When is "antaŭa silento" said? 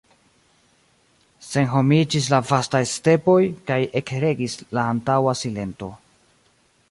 4.95-5.91